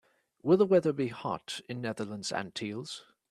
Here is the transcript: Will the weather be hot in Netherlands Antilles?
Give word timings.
Will 0.41 0.57
the 0.57 0.65
weather 0.65 0.93
be 0.93 1.09
hot 1.09 1.61
in 1.69 1.79
Netherlands 1.79 2.31
Antilles? 2.31 3.03